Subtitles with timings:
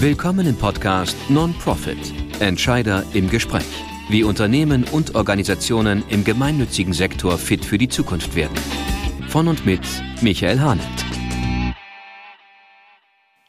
[0.00, 1.96] Willkommen im Podcast Non-Profit
[2.38, 3.64] Entscheider im Gespräch.
[4.10, 8.54] Wie Unternehmen und Organisationen im gemeinnützigen Sektor fit für die Zukunft werden.
[9.28, 9.80] Von und mit
[10.20, 10.86] Michael Hahnert.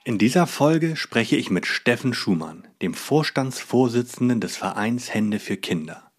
[0.05, 6.09] In dieser Folge spreche ich mit Steffen Schumann, dem Vorstandsvorsitzenden des Vereins Hände für Kinder.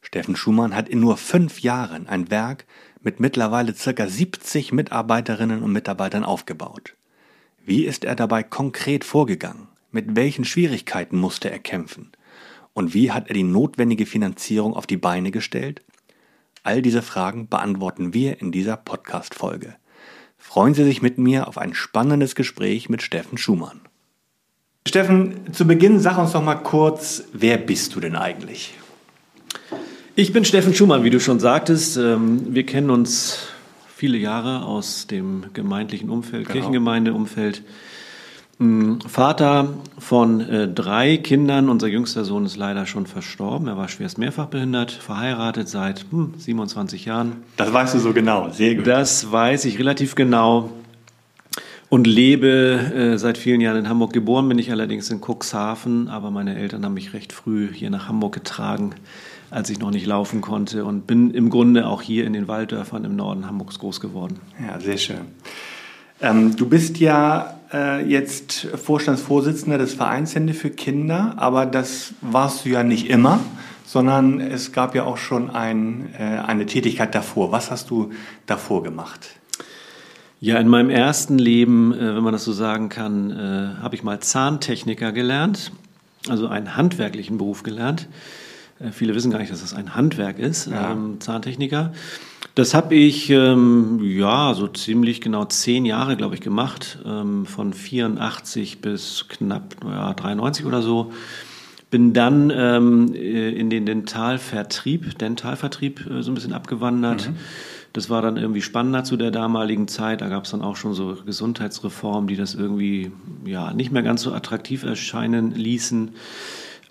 [0.00, 2.64] Steffen Schumann hat in nur fünf Jahren ein Werk
[3.02, 6.94] mit mittlerweile circa 70 Mitarbeiterinnen und Mitarbeitern aufgebaut.
[7.64, 9.68] Wie ist er dabei konkret vorgegangen?
[9.92, 12.10] Mit welchen Schwierigkeiten musste er kämpfen?
[12.72, 15.82] Und wie hat er die notwendige Finanzierung auf die Beine gestellt?
[16.64, 19.76] All diese Fragen beantworten wir in dieser Podcast-Folge.
[20.38, 23.80] Freuen Sie sich mit mir auf ein spannendes Gespräch mit Steffen Schumann.
[24.88, 28.74] Steffen, zu Beginn sag uns doch mal kurz, wer bist du denn eigentlich?
[30.16, 31.96] Ich bin Steffen Schumann, wie du schon sagtest.
[31.96, 33.51] Ähm, wir kennen uns
[34.02, 36.54] viele Jahre aus dem gemeindlichen Umfeld, genau.
[36.54, 37.62] Kirchengemeindeumfeld.
[38.58, 41.68] Mm, Vater von äh, drei Kindern.
[41.68, 43.68] Unser jüngster Sohn ist leider schon verstorben.
[43.68, 47.44] Er war schwerst mehrfach behindert, verheiratet seit hm, 27 Jahren.
[47.56, 48.88] Das weißt du so genau, sehr gut.
[48.88, 50.72] Das weiß ich relativ genau.
[51.88, 54.12] Und lebe äh, seit vielen Jahren in Hamburg.
[54.12, 58.08] Geboren bin ich allerdings in Cuxhaven, aber meine Eltern haben mich recht früh hier nach
[58.08, 58.96] Hamburg getragen
[59.52, 63.04] als ich noch nicht laufen konnte und bin im Grunde auch hier in den Walddörfern
[63.04, 64.40] im Norden Hamburgs groß geworden.
[64.66, 65.26] Ja, sehr schön.
[66.20, 72.64] Ähm, du bist ja äh, jetzt Vorstandsvorsitzender des Vereins Hände für Kinder, aber das warst
[72.64, 73.40] du ja nicht immer,
[73.84, 77.52] sondern es gab ja auch schon ein, äh, eine Tätigkeit davor.
[77.52, 78.10] Was hast du
[78.46, 79.30] davor gemacht?
[80.40, 84.02] Ja, in meinem ersten Leben, äh, wenn man das so sagen kann, äh, habe ich
[84.02, 85.72] mal Zahntechniker gelernt,
[86.28, 88.08] also einen handwerklichen Beruf gelernt.
[88.82, 90.92] Äh, viele wissen gar nicht, dass das ein Handwerk ist, ja.
[90.92, 91.92] ähm, Zahntechniker.
[92.54, 97.72] Das habe ich ähm, ja so ziemlich genau zehn Jahre, glaube ich, gemacht, ähm, von
[97.72, 101.12] 84 bis knapp ja, 93 oder so.
[101.90, 107.30] Bin dann ähm, äh, in den Dentalvertrieb, Dentalvertrieb äh, so ein bisschen abgewandert.
[107.30, 107.36] Mhm.
[107.94, 110.22] Das war dann irgendwie spannender zu der damaligen Zeit.
[110.22, 113.12] Da gab es dann auch schon so Gesundheitsreformen, die das irgendwie
[113.44, 116.12] ja nicht mehr ganz so attraktiv erscheinen ließen.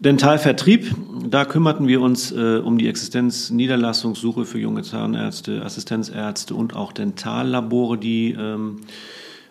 [0.01, 0.95] Dentalvertrieb,
[1.29, 8.00] da kümmerten wir uns äh, um die Existenzniederlassungssuche für junge Zahnärzte, Assistenzärzte und auch Dentallabore,
[8.00, 8.78] die ähm,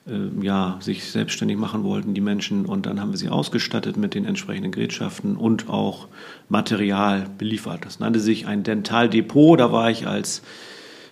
[0.09, 2.67] äh, ja, sich selbstständig machen wollten, die Menschen.
[2.67, 6.09] Und dann haben wir sie ausgestattet mit den entsprechenden Gerätschaften und auch
[6.49, 7.85] Material beliefert.
[7.85, 9.61] Das nannte sich ein Dentaldepot.
[9.61, 10.43] Da war ich als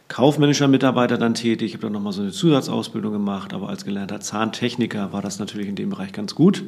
[0.08, 1.68] kaufmännischer Mitarbeiter dann tätig.
[1.68, 5.68] Ich habe dann nochmal so eine Zusatzausbildung gemacht, aber als gelernter Zahntechniker war das natürlich
[5.68, 6.64] in dem Bereich ganz gut.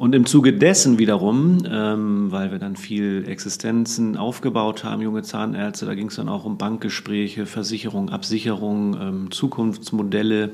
[0.00, 5.84] Und im Zuge dessen wiederum, ähm, weil wir dann viel Existenzen aufgebaut haben, junge Zahnärzte,
[5.84, 10.52] da ging es dann auch um Bankgespräche, Versicherung, Absicherung, ähm, Zukunftsmodelle,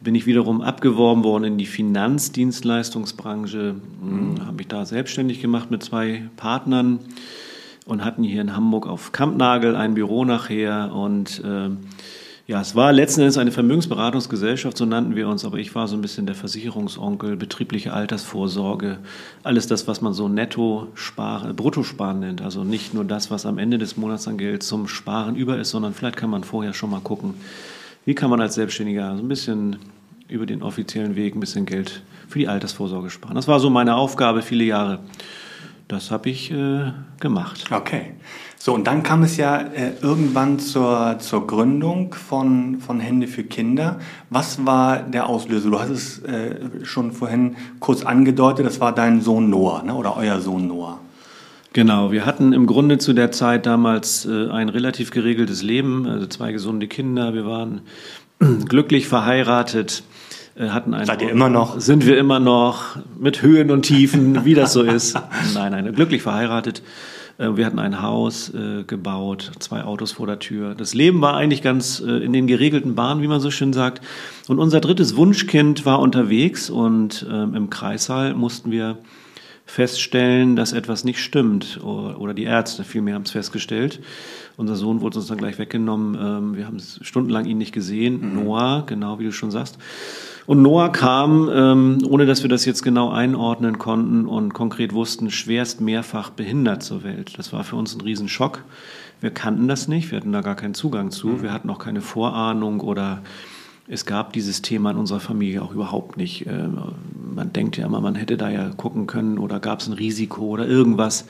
[0.00, 4.46] bin ich wiederum abgeworben worden in die Finanzdienstleistungsbranche, mhm.
[4.46, 7.00] habe mich da selbstständig gemacht mit zwei Partnern
[7.84, 11.68] und hatten hier in Hamburg auf Kampnagel ein Büro nachher und äh,
[12.46, 15.96] ja, es war letzten Endes eine Vermögensberatungsgesellschaft, so nannten wir uns, aber ich war so
[15.96, 18.98] ein bisschen der Versicherungsonkel, betriebliche Altersvorsorge,
[19.42, 22.42] alles das, was man so netto sparen, bruttosparen nennt.
[22.42, 25.70] Also nicht nur das, was am Ende des Monats an Geld zum Sparen über ist,
[25.70, 27.34] sondern vielleicht kann man vorher schon mal gucken,
[28.04, 29.78] wie kann man als Selbstständiger so ein bisschen
[30.28, 33.34] über den offiziellen Weg ein bisschen Geld für die Altersvorsorge sparen.
[33.34, 35.00] Das war so meine Aufgabe viele Jahre.
[35.88, 37.66] Das habe ich äh, gemacht.
[37.70, 38.14] Okay.
[38.58, 43.44] So, und dann kam es ja äh, irgendwann zur, zur Gründung von, von Hände für
[43.44, 44.00] Kinder.
[44.28, 45.70] Was war der Auslöser?
[45.70, 49.94] Du hast es äh, schon vorhin kurz angedeutet, das war dein Sohn Noah ne?
[49.94, 50.98] oder euer Sohn Noah.
[51.72, 56.26] Genau, wir hatten im Grunde zu der Zeit damals äh, ein relativ geregeltes Leben, also
[56.26, 57.82] zwei gesunde Kinder, wir waren
[58.68, 60.02] glücklich verheiratet
[60.58, 61.06] hatten einen.
[61.06, 61.80] Seid ihr immer noch?
[61.80, 65.14] Sind wir immer noch mit Höhen und Tiefen, wie das so ist.
[65.54, 66.82] Nein, nein, glücklich verheiratet.
[67.38, 70.74] Äh, wir hatten ein Haus äh, gebaut, zwei Autos vor der Tür.
[70.74, 74.00] Das Leben war eigentlich ganz äh, in den geregelten Bahnen, wie man so schön sagt.
[74.48, 78.98] Und unser drittes Wunschkind war unterwegs und ähm, im Kreissaal mussten wir
[79.66, 81.80] feststellen, dass etwas nicht stimmt.
[81.82, 84.00] Oder die Ärzte vielmehr haben es festgestellt.
[84.56, 86.16] Unser Sohn wurde uns dann gleich weggenommen.
[86.18, 88.20] Ähm, wir haben stundenlang ihn nicht gesehen.
[88.20, 88.44] Mhm.
[88.44, 89.76] Noah, genau wie du schon sagst.
[90.46, 95.30] Und Noah kam, ähm, ohne dass wir das jetzt genau einordnen konnten und konkret wussten,
[95.30, 97.36] schwerst mehrfach behindert zur Welt.
[97.36, 98.62] Das war für uns ein Riesenschock.
[99.20, 101.42] Wir kannten das nicht, wir hatten da gar keinen Zugang zu, mhm.
[101.42, 103.22] wir hatten auch keine Vorahnung oder
[103.88, 106.46] es gab dieses Thema in unserer Familie auch überhaupt nicht.
[106.46, 106.68] Äh,
[107.34, 110.46] man denkt ja immer, man hätte da ja gucken können oder gab es ein Risiko
[110.46, 111.26] oder irgendwas.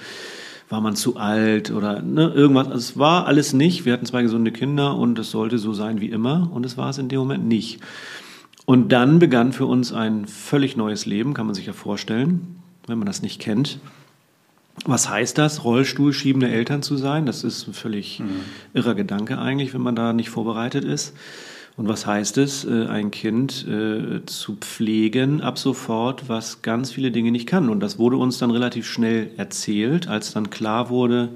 [0.68, 2.66] War man zu alt oder ne, irgendwas.
[2.66, 3.84] Also es war alles nicht.
[3.84, 6.90] Wir hatten zwei gesunde Kinder und es sollte so sein wie immer und es war
[6.90, 7.80] es in dem Moment nicht.
[8.64, 12.56] Und dann begann für uns ein völlig neues Leben, kann man sich ja vorstellen,
[12.88, 13.78] wenn man das nicht kennt.
[14.84, 17.26] Was heißt das, Rollstuhlschiebende Eltern zu sein?
[17.26, 18.40] Das ist ein völlig mhm.
[18.74, 21.14] irrer Gedanke eigentlich, wenn man da nicht vorbereitet ist.
[21.76, 27.10] Und was heißt es, äh, ein Kind äh, zu pflegen ab sofort, was ganz viele
[27.10, 27.68] Dinge nicht kann?
[27.68, 31.30] Und das wurde uns dann relativ schnell erzählt, als dann klar wurde,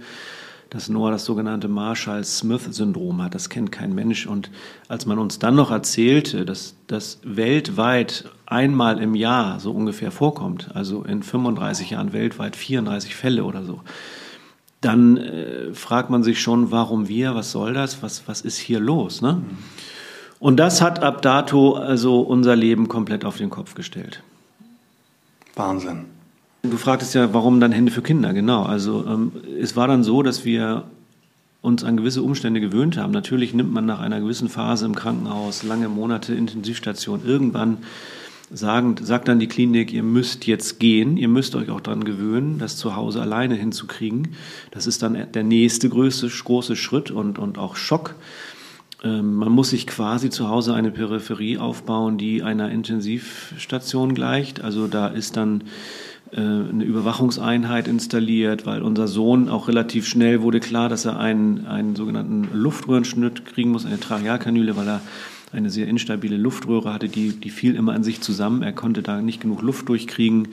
[0.71, 3.35] dass Noah das sogenannte Marshall-Smith-Syndrom hat.
[3.35, 4.27] Das kennt kein Mensch.
[4.27, 4.51] Und
[4.89, 10.75] als man uns dann noch erzählte, dass das weltweit einmal im Jahr so ungefähr vorkommt,
[10.75, 13.81] also in 35 Jahren weltweit 34 Fälle oder so,
[14.81, 18.81] dann äh, fragt man sich schon, warum wir, was soll das, was, was ist hier
[18.81, 19.21] los?
[19.21, 19.43] Ne?
[20.41, 24.23] Und das hat ab dato also unser Leben komplett auf den Kopf gestellt.
[25.55, 26.07] Wahnsinn.
[26.63, 28.33] Du fragtest ja, warum dann Hände für Kinder?
[28.33, 28.65] Genau.
[28.65, 30.85] Also ähm, es war dann so, dass wir
[31.63, 33.13] uns an gewisse Umstände gewöhnt haben.
[33.13, 37.79] Natürlich nimmt man nach einer gewissen Phase im Krankenhaus, lange Monate Intensivstation, irgendwann
[38.51, 42.59] sagen, sagt dann die Klinik, ihr müsst jetzt gehen, ihr müsst euch auch daran gewöhnen,
[42.59, 44.29] das zu Hause alleine hinzukriegen.
[44.71, 48.15] Das ist dann der nächste größte, große Schritt und, und auch Schock.
[49.03, 54.63] Ähm, man muss sich quasi zu Hause eine Peripherie aufbauen, die einer Intensivstation gleicht.
[54.63, 55.65] Also da ist dann
[56.33, 61.67] äh, eine Überwachungseinheit installiert, weil unser Sohn auch relativ schnell wurde klar, dass er einen,
[61.67, 65.01] einen sogenannten Luftröhrenschnitt kriegen muss, eine Trachealkanüle, weil er
[65.53, 68.63] eine sehr instabile Luftröhre hatte, die, die fiel immer an sich zusammen.
[68.63, 70.49] Er konnte da nicht genug Luft durchkriegen.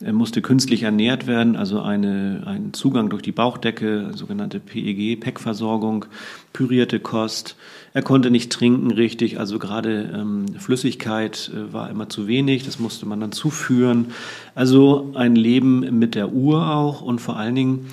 [0.00, 6.06] Er musste künstlich ernährt werden, also eine, ein Zugang durch die Bauchdecke, sogenannte PEG, PEC-Versorgung,
[6.52, 7.56] pürierte Kost.
[7.92, 12.78] Er konnte nicht trinken richtig, also gerade ähm, Flüssigkeit äh, war immer zu wenig, das
[12.78, 14.06] musste man dann zuführen.
[14.54, 17.86] Also ein Leben mit der Uhr auch und vor allen Dingen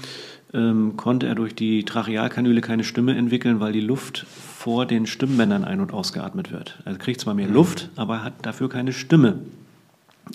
[0.53, 5.63] ähm, konnte er durch die Trachealkanüle keine Stimme entwickeln, weil die Luft vor den Stimmbändern
[5.63, 6.79] ein- und ausgeatmet wird.
[6.85, 7.53] Er kriegt zwar mehr mhm.
[7.53, 9.39] Luft, aber er hat dafür keine Stimme.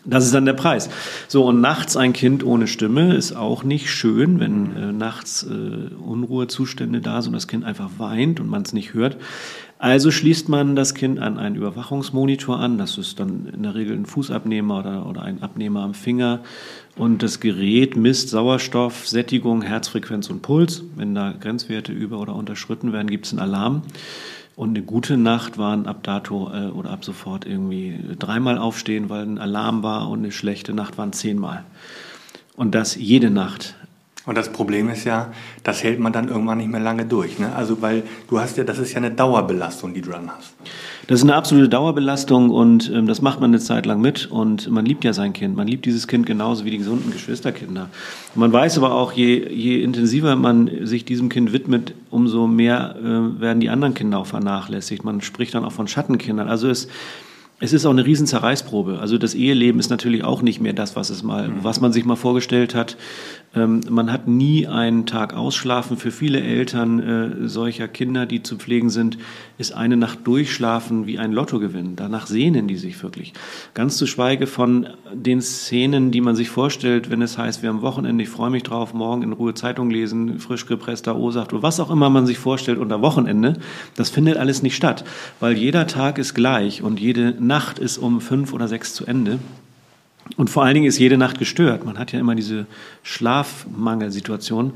[0.04, 0.90] Das ist dann der Preis.
[1.28, 5.94] So, und nachts ein Kind ohne Stimme ist auch nicht schön, wenn äh, nachts äh,
[5.94, 9.16] Unruhezustände da sind und das Kind einfach weint und man es nicht hört.
[9.78, 12.78] Also schließt man das Kind an einen Überwachungsmonitor an.
[12.78, 16.40] Das ist dann in der Regel ein Fußabnehmer oder, oder ein Abnehmer am Finger.
[16.96, 20.82] Und das Gerät misst Sauerstoff, Sättigung, Herzfrequenz und Puls.
[20.96, 23.82] Wenn da Grenzwerte über- oder unterschritten werden, gibt es einen Alarm.
[24.56, 29.22] Und eine gute Nacht waren ab dato äh, oder ab sofort irgendwie dreimal aufstehen, weil
[29.22, 31.64] ein Alarm war und eine schlechte Nacht waren zehnmal.
[32.56, 33.76] Und das jede Nacht.
[34.26, 35.32] Und das Problem ist ja,
[35.62, 37.38] das hält man dann irgendwann nicht mehr lange durch.
[37.38, 37.54] Ne?
[37.54, 40.52] Also weil du hast ja, das ist ja eine Dauerbelastung, die du dann hast.
[41.06, 44.68] Das ist eine absolute Dauerbelastung und ähm, das macht man eine Zeit lang mit und
[44.68, 45.56] man liebt ja sein Kind.
[45.56, 47.88] Man liebt dieses Kind genauso wie die gesunden Geschwisterkinder.
[48.34, 53.40] man weiß aber auch, je, je intensiver man sich diesem Kind widmet, umso mehr äh,
[53.40, 55.04] werden die anderen Kinder auch vernachlässigt.
[55.04, 56.48] Man spricht dann auch von Schattenkindern.
[56.48, 56.88] Also es
[57.58, 58.98] es ist auch eine riesen Zerreißprobe.
[59.00, 61.54] Also das Eheleben ist natürlich auch nicht mehr das, was es mal, mhm.
[61.62, 62.96] was man sich mal vorgestellt hat.
[63.56, 65.96] Ähm, man hat nie einen Tag ausschlafen.
[65.96, 69.16] Für viele Eltern äh, solcher Kinder, die zu pflegen sind,
[69.56, 71.96] ist eine Nacht durchschlafen wie ein Lottogewinn.
[71.96, 73.32] Danach sehnen die sich wirklich.
[73.72, 77.80] Ganz zu schweige von den Szenen, die man sich vorstellt, wenn es heißt, wir haben
[77.80, 81.80] Wochenende, ich freue mich drauf, morgen in Ruhe Zeitung lesen, frisch gepresster O-Saft oder was
[81.80, 83.54] auch immer man sich vorstellt unter Wochenende.
[83.94, 85.04] Das findet alles nicht statt,
[85.40, 89.38] weil jeder Tag ist gleich und jede Nacht ist um fünf oder sechs zu Ende.
[90.36, 91.84] Und vor allen Dingen ist jede Nacht gestört.
[91.84, 92.66] Man hat ja immer diese
[93.02, 94.72] Schlafmangelsituation.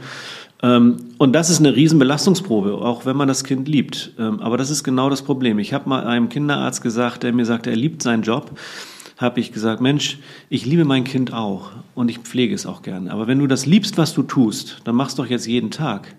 [0.62, 4.12] Ähm, und das ist eine Riesenbelastungsprobe, auch wenn man das Kind liebt.
[4.18, 5.58] Ähm, aber das ist genau das Problem.
[5.58, 8.58] Ich habe mal einem Kinderarzt gesagt, der mir sagte, er liebt seinen Job,
[9.16, 13.08] habe ich gesagt, Mensch, ich liebe mein Kind auch und ich pflege es auch gern.
[13.08, 16.14] Aber wenn du das liebst, was du tust, dann machst doch jetzt jeden Tag.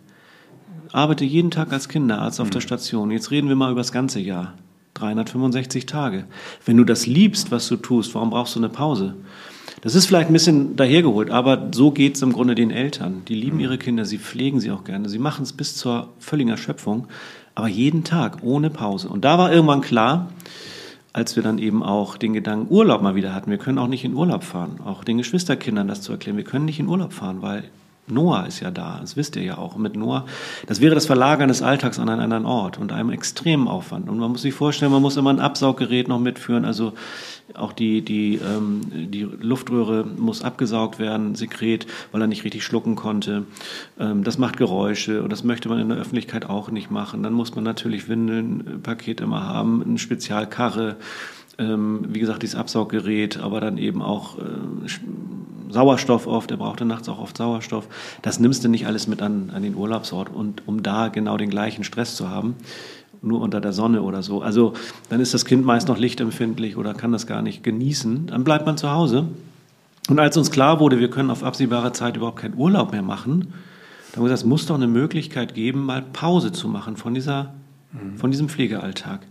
[0.92, 2.66] Arbeite jeden Tag als Kinderarzt auf der mhm.
[2.66, 3.12] Station.
[3.12, 4.54] Jetzt reden wir mal über das ganze Jahr.
[4.94, 6.26] 365 Tage.
[6.66, 9.16] Wenn du das liebst, was du tust, warum brauchst du eine Pause?
[9.82, 13.24] Das ist vielleicht ein bisschen dahergeholt, aber so geht es im Grunde den Eltern.
[13.28, 16.52] Die lieben ihre Kinder, sie pflegen sie auch gerne, sie machen es bis zur völligen
[16.52, 17.08] Erschöpfung,
[17.56, 19.10] aber jeden Tag ohne Pause.
[19.10, 20.30] Und da war irgendwann klar,
[21.14, 24.06] als wir dann eben auch den Gedanken Urlaub mal wieder hatten, wir können auch nicht
[24.06, 27.42] in Urlaub fahren, auch den Geschwisterkindern das zu erklären, wir können nicht in Urlaub fahren,
[27.42, 27.64] weil
[28.08, 29.78] Noah ist ja da, das wisst ihr ja auch.
[29.78, 30.26] Mit Noah,
[30.68, 34.10] das wäre das Verlagern des Alltags an einen anderen Ort und einem extremen Aufwand.
[34.10, 36.94] Und man muss sich vorstellen, man muss immer ein Absauggerät noch mitführen, also
[37.56, 38.82] auch die, die, ähm,
[39.12, 43.46] die Luftröhre muss abgesaugt werden, Sekret, weil er nicht richtig schlucken konnte.
[44.00, 47.24] Ähm, das macht Geräusche und das möchte man in der Öffentlichkeit auch nicht machen.
[47.24, 50.98] Dann muss man natürlich Windeln, Paket immer haben, eine Spezialkarre
[51.58, 54.42] ähm, wie gesagt, dieses Absauggerät, aber dann eben auch äh,
[55.70, 57.88] Sauerstoff oft, er brauchte nachts auch oft Sauerstoff.
[58.22, 61.50] Das nimmst du nicht alles mit an, an den Urlaubsort und um da genau den
[61.50, 62.56] gleichen Stress zu haben.
[63.24, 64.42] nur unter der Sonne oder so.
[64.42, 64.74] Also
[65.10, 68.26] dann ist das Kind meist noch lichtempfindlich oder kann das gar nicht genießen.
[68.28, 69.28] Dann bleibt man zu Hause.
[70.10, 73.54] Und als uns klar wurde, wir können auf absehbare Zeit überhaupt keinen Urlaub mehr machen,
[74.12, 77.14] dann haben wir gesagt, es muss doch eine Möglichkeit geben, mal Pause zu machen von,
[77.14, 77.54] dieser,
[77.94, 78.18] mhm.
[78.18, 79.22] von diesem Pflegealltag.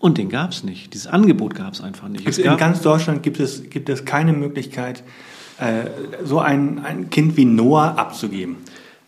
[0.00, 0.94] Und den gab es nicht.
[0.94, 2.38] Dieses Angebot gab es einfach nicht.
[2.38, 5.04] in ganz Deutschland gibt es, gibt es keine Möglichkeit,
[5.58, 5.90] äh,
[6.24, 8.56] so ein, ein Kind wie Noah abzugeben.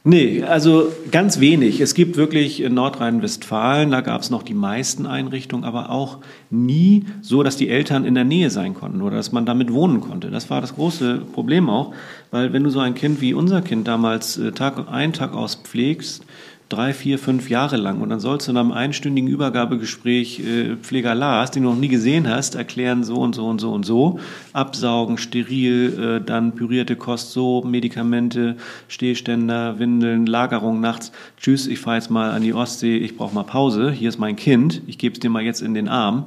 [0.05, 1.81] Nee, also ganz wenig.
[1.81, 6.19] Es gibt wirklich in Nordrhein-Westfalen, da gab es noch die meisten Einrichtungen, aber auch
[6.51, 10.01] nie so, dass die Eltern in der Nähe sein konnten oder dass man damit wohnen
[10.01, 10.31] konnte.
[10.31, 11.95] Das war das große Problem auch,
[12.33, 15.55] weil wenn du so ein Kind wie unser Kind damals äh, Tag ein, Tag aus
[15.55, 16.25] pflegst,
[16.73, 18.01] drei, vier, fünf Jahre lang.
[18.01, 21.89] Und dann sollst du in einem einstündigen Übergabegespräch äh, Pfleger Lars, den du noch nie
[21.89, 24.19] gesehen hast, erklären so und so und so und so.
[24.53, 28.57] Absaugen, steril, äh, dann pürierte Kost so, Medikamente,
[28.89, 31.13] Stehständer, Windeln, Lagerung nachts.
[31.39, 33.91] Tschüss, ich fahre jetzt mal an die Ostsee, ich brauche mal Pause.
[33.91, 36.27] Hier ist mein Kind, ich gebe es dir mal jetzt in den Arm.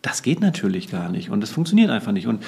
[0.00, 2.26] Das geht natürlich gar nicht und das funktioniert einfach nicht.
[2.26, 2.42] Und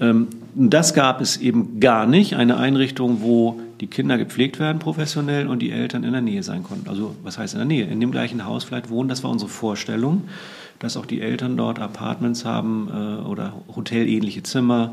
[0.00, 2.34] ähm, das gab es eben gar nicht.
[2.36, 6.62] Eine Einrichtung, wo die Kinder gepflegt werden professionell und die Eltern in der Nähe sein
[6.62, 6.88] konnten.
[6.88, 7.86] Also was heißt in der Nähe?
[7.86, 9.08] In dem gleichen Haus vielleicht wohnen.
[9.08, 10.24] Das war unsere Vorstellung,
[10.78, 14.92] dass auch die Eltern dort Apartments haben äh, oder hotelähnliche Zimmer,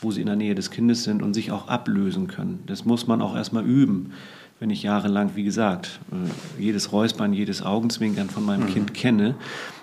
[0.00, 2.62] wo sie in der Nähe des Kindes sind und sich auch ablösen können.
[2.66, 4.12] Das muss man auch erstmal üben.
[4.58, 8.72] Wenn ich jahrelang, wie gesagt, äh, jedes Räuspern, jedes Augenzwinkern von meinem mhm.
[8.72, 9.34] Kind kenne,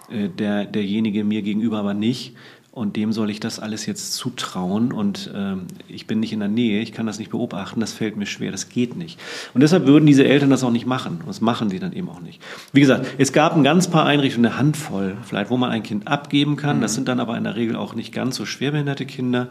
[0.10, 2.36] äh, der, derjenige mir gegenüber aber nicht,
[2.72, 6.48] und dem soll ich das alles jetzt zutrauen und ähm, ich bin nicht in der
[6.48, 9.20] Nähe, ich kann das nicht beobachten, das fällt mir schwer, das geht nicht.
[9.54, 12.10] Und deshalb würden diese Eltern das auch nicht machen und das machen sie dann eben
[12.10, 12.42] auch nicht.
[12.72, 16.08] Wie gesagt, es gab ein ganz paar Einrichtungen, eine Handvoll vielleicht, wo man ein Kind
[16.08, 16.82] abgeben kann, mhm.
[16.82, 19.50] das sind dann aber in der Regel auch nicht ganz so schwerbehinderte Kinder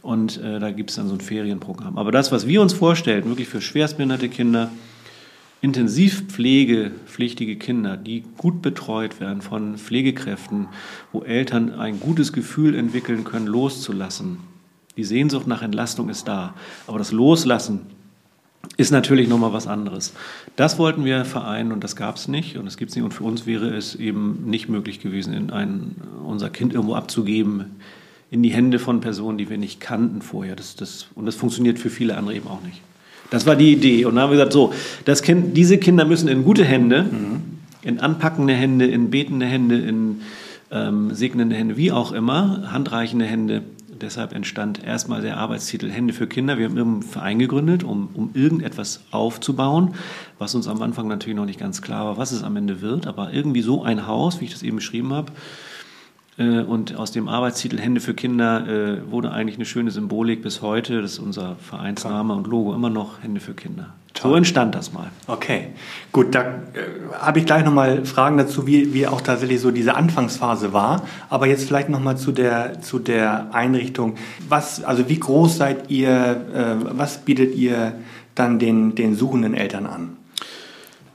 [0.00, 1.98] und äh, da gibt es dann so ein Ferienprogramm.
[1.98, 4.70] Aber das, was wir uns vorstellen, wirklich für schwerstbehinderte Kinder,
[5.62, 10.66] intensiv pflegepflichtige Kinder, die gut betreut werden von Pflegekräften,
[11.12, 14.38] wo Eltern ein gutes Gefühl entwickeln können, loszulassen.
[14.96, 16.54] Die Sehnsucht nach Entlastung ist da,
[16.86, 17.80] aber das Loslassen
[18.76, 20.12] ist natürlich nochmal was anderes.
[20.56, 23.04] Das wollten wir vereinen und das gab es nicht und das gibt es nicht.
[23.04, 27.76] Und für uns wäre es eben nicht möglich gewesen, in ein, unser Kind irgendwo abzugeben
[28.30, 30.56] in die Hände von Personen, die wir nicht kannten vorher.
[30.56, 32.80] Das, das, und das funktioniert für viele andere eben auch nicht.
[33.32, 34.04] Das war die Idee.
[34.04, 34.74] Und dann haben wir gesagt, so,
[35.06, 37.40] das kind, diese Kinder müssen in gute Hände, mhm.
[37.82, 40.20] in anpackende Hände, in betende Hände, in
[40.70, 43.62] ähm, segnende Hände, wie auch immer, handreichende Hände.
[43.88, 46.58] Deshalb entstand erstmal der Arbeitstitel Hände für Kinder.
[46.58, 49.94] Wir haben einen Verein gegründet, um, um irgendetwas aufzubauen,
[50.38, 53.06] was uns am Anfang natürlich noch nicht ganz klar war, was es am Ende wird.
[53.06, 55.32] Aber irgendwie so ein Haus, wie ich das eben beschrieben habe,
[56.38, 61.02] und aus dem Arbeitstitel Hände für Kinder äh, wurde eigentlich eine schöne Symbolik bis heute.
[61.02, 63.88] Das ist unser Vereinsname und Logo immer noch Hände für Kinder.
[64.14, 64.30] Toll.
[64.30, 65.10] So entstand das mal.
[65.26, 65.68] Okay,
[66.10, 66.52] gut, da äh,
[67.18, 71.02] habe ich gleich nochmal Fragen dazu, wie, wie auch tatsächlich so diese Anfangsphase war.
[71.28, 74.14] Aber jetzt vielleicht nochmal zu der, zu der Einrichtung.
[74.48, 76.08] Was, also wie groß seid ihr,
[76.54, 77.94] äh, was bietet ihr
[78.34, 80.16] dann den, den suchenden Eltern an?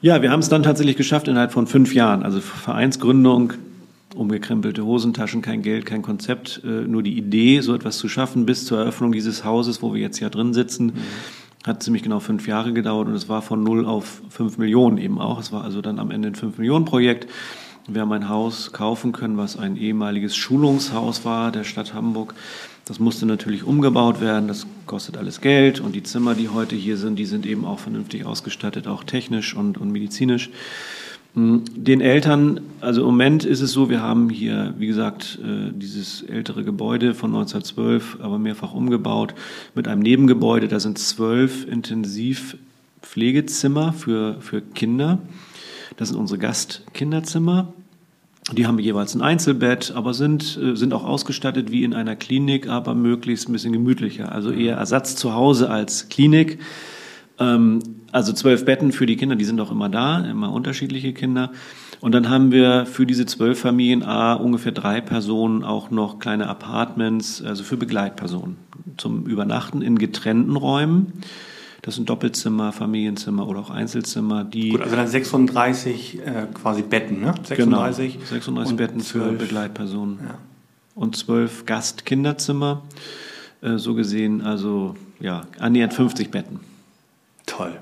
[0.02, 2.24] Ja, wir haben es dann tatsächlich geschafft innerhalb von fünf Jahren.
[2.24, 3.54] Also Vereinsgründung,
[4.18, 8.66] umgekrempelte Hosentaschen, kein Geld, kein Konzept, äh, nur die Idee, so etwas zu schaffen, bis
[8.66, 10.94] zur Eröffnung dieses Hauses, wo wir jetzt ja drin sitzen, mhm.
[11.66, 15.20] hat ziemlich genau fünf Jahre gedauert und es war von null auf fünf Millionen eben
[15.20, 15.40] auch.
[15.40, 17.28] Es war also dann am Ende ein fünf Millionen Projekt.
[17.88, 22.34] Wir haben ein Haus kaufen können, was ein ehemaliges Schulungshaus war der Stadt Hamburg.
[22.84, 26.96] Das musste natürlich umgebaut werden, das kostet alles Geld und die Zimmer, die heute hier
[26.96, 30.50] sind, die sind eben auch vernünftig ausgestattet, auch technisch und, und medizinisch.
[31.38, 35.72] Hm, den Eltern, also im Moment ist es so, wir haben hier, wie gesagt, äh,
[35.72, 39.36] dieses ältere Gebäude von 1912, aber mehrfach umgebaut
[39.75, 40.67] mit einem Nebengebäude.
[40.67, 45.20] Da sind zwölf Intensivpflegezimmer für, für Kinder.
[45.96, 47.72] Das sind unsere Gastkinderzimmer.
[48.53, 52.67] Die haben jeweils ein Einzelbett, aber sind, äh, sind auch ausgestattet wie in einer Klinik,
[52.67, 54.32] aber möglichst ein bisschen gemütlicher.
[54.32, 56.58] Also eher Ersatz zu Hause als Klinik.
[57.39, 57.77] Ähm,
[58.18, 61.52] also zwölf Betten für die Kinder, die sind auch immer da, immer unterschiedliche Kinder.
[62.02, 66.48] Und dann haben wir für diese zwölf Familien A ungefähr drei Personen auch noch kleine
[66.50, 68.58] Apartments, also für Begleitpersonen
[68.98, 71.14] zum Übernachten in getrennten Räumen.
[71.84, 74.70] Das sind Doppelzimmer, Familienzimmer oder auch Einzelzimmer, die.
[74.70, 77.36] Gut, also dann 36 äh, quasi Betten, ne?
[77.44, 78.14] 36.
[78.14, 79.26] Genau, 36 Betten 12.
[79.26, 80.20] für Begleitpersonen.
[80.24, 80.38] Ja.
[80.96, 82.82] Und zwölf Gastkinderzimmer.
[83.62, 86.60] Äh, so gesehen, also ja, annähernd 50 Betten.
[87.46, 87.80] Toll.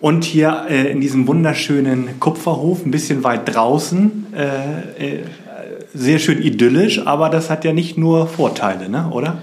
[0.00, 5.24] Und hier äh, in diesem wunderschönen Kupferhof, ein bisschen weit draußen, äh, äh,
[5.94, 9.08] sehr schön idyllisch, aber das hat ja nicht nur Vorteile, ne?
[9.10, 9.38] oder?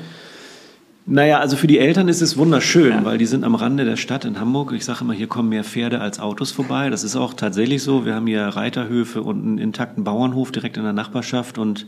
[1.05, 3.05] Naja, also für die Eltern ist es wunderschön, ja.
[3.05, 4.71] weil die sind am Rande der Stadt in Hamburg.
[4.73, 6.89] Ich sage immer, hier kommen mehr Pferde als Autos vorbei.
[6.89, 8.05] Das ist auch tatsächlich so.
[8.05, 11.87] Wir haben hier Reiterhöfe und einen intakten Bauernhof direkt in der Nachbarschaft und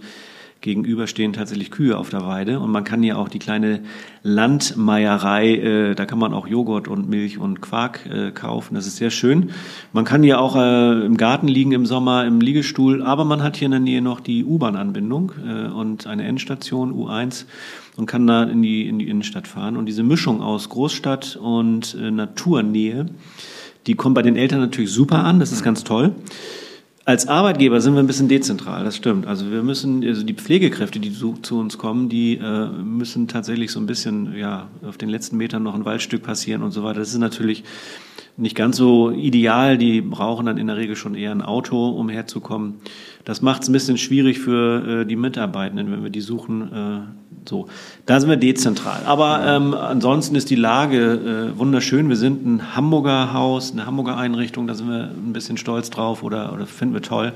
[0.63, 3.81] Gegenüber stehen tatsächlich Kühe auf der Weide und man kann hier auch die kleine
[4.23, 8.73] Landmeierei, äh, da kann man auch Joghurt und Milch und Quark äh, kaufen.
[8.73, 9.51] Das ist sehr schön.
[9.91, 13.57] Man kann hier auch äh, im Garten liegen im Sommer im Liegestuhl, aber man hat
[13.57, 17.43] hier in der Nähe noch die U-Bahn-Anbindung äh, und eine Endstation U1
[17.97, 19.75] und kann da in die, in die Innenstadt fahren.
[19.75, 23.07] Und diese Mischung aus Großstadt und äh, Naturnähe,
[23.85, 25.41] die kommt bei den Eltern natürlich super an.
[25.41, 26.15] Das ist ganz toll.
[27.05, 29.27] Als Arbeitgeber sind wir ein bisschen dezentral, das stimmt.
[29.27, 33.71] Also wir müssen, also die Pflegekräfte, die zu, zu uns kommen, die äh, müssen tatsächlich
[33.71, 36.99] so ein bisschen, ja, auf den letzten Metern noch ein Waldstück passieren und so weiter.
[36.99, 37.65] Das ist natürlich
[38.37, 39.77] nicht ganz so ideal.
[39.77, 42.75] Die brauchen dann in der Regel schon eher ein Auto, um herzukommen.
[43.25, 46.73] Das macht es ein bisschen schwierig für äh, die Mitarbeitenden, wenn wir die suchen.
[46.73, 47.67] Äh, so,
[48.05, 49.01] da sind wir dezentral.
[49.05, 52.09] Aber ähm, ansonsten ist die Lage äh, wunderschön.
[52.09, 54.67] Wir sind ein Hamburger Haus, eine Hamburger Einrichtung.
[54.67, 57.33] Da sind wir ein bisschen stolz drauf oder, oder finden wir toll.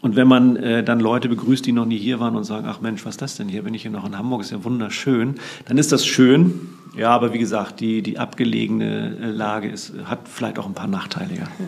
[0.00, 2.80] Und wenn man äh, dann Leute begrüßt, die noch nie hier waren und sagen, ach
[2.80, 3.62] Mensch, was ist das denn hier?
[3.62, 4.40] Bin ich hier noch in Hamburg?
[4.40, 5.34] Ist ja wunderschön.
[5.66, 6.68] Dann ist das schön.
[6.96, 10.88] Ja, aber wie gesagt, die, die abgelegene äh, Lage ist, hat vielleicht auch ein paar
[10.88, 11.34] Nachteile.
[11.34, 11.46] Ja.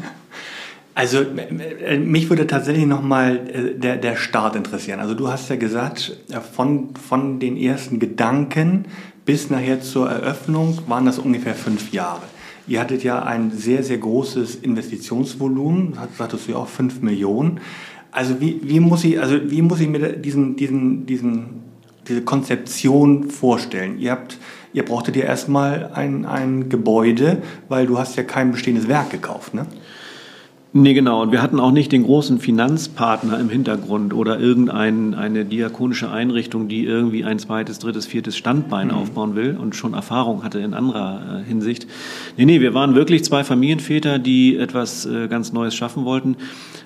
[0.95, 5.01] Also äh, mich würde tatsächlich nochmal äh, der, der Start interessieren.
[5.01, 6.19] Also du hast ja gesagt,
[6.53, 8.85] von, von den ersten Gedanken
[9.25, 12.21] bis nachher zur Eröffnung waren das ungefähr fünf Jahre.
[12.67, 17.61] Ihr hattet ja ein sehr, sehr großes Investitionsvolumen, sagtest du ja auch fünf Millionen.
[18.12, 21.47] Also wie, wie, muss ich, also wie muss ich mir diesen, diesen, diesen,
[22.07, 23.99] diese Konzeption vorstellen?
[23.99, 24.38] Ihr habt
[24.73, 29.54] ihr brauchtet ja erstmal ein, ein Gebäude, weil du hast ja kein bestehendes Werk gekauft,
[29.54, 29.66] ne?
[30.75, 31.21] Nee, genau.
[31.21, 36.87] Und wir hatten auch nicht den großen Finanzpartner im Hintergrund oder irgendeine diakonische Einrichtung, die
[36.87, 38.95] irgendwie ein zweites, drittes, viertes Standbein mhm.
[38.95, 41.87] aufbauen will und schon Erfahrung hatte in anderer äh, Hinsicht.
[42.38, 46.37] Nee, nee, wir waren wirklich zwei Familienväter, die etwas äh, ganz Neues schaffen wollten.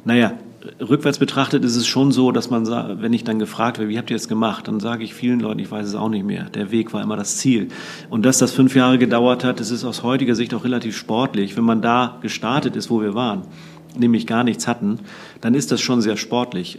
[0.04, 0.32] Naja,
[0.80, 2.66] rückwärts betrachtet ist es schon so, dass man,
[3.00, 5.60] wenn ich dann gefragt werde, wie habt ihr das gemacht, dann sage ich vielen Leuten,
[5.60, 6.44] ich weiß es auch nicht mehr.
[6.50, 7.68] Der Weg war immer das Ziel.
[8.10, 11.56] Und dass das fünf Jahre gedauert hat, das ist aus heutiger Sicht auch relativ sportlich.
[11.56, 13.42] Wenn man da gestartet ist, wo wir waren,
[13.96, 14.98] nämlich gar nichts hatten,
[15.40, 16.78] dann ist das schon sehr sportlich.